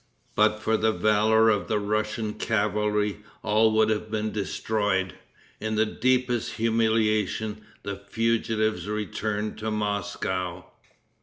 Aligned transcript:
But 0.33 0.59
for 0.63 0.77
the 0.77 0.91
valor 0.91 1.49
of 1.51 1.67
the 1.67 1.77
Russian 1.77 2.33
cavalry 2.33 3.19
all 3.43 3.71
would 3.73 3.91
have 3.91 4.09
been 4.09 4.31
destroyed. 4.31 5.13
In 5.59 5.75
the 5.75 5.85
deepest 5.85 6.53
humiliation 6.53 7.61
the 7.83 7.97
fugitives 8.09 8.87
returned 8.89 9.59
to 9.59 9.69
Moscow. 9.69 10.71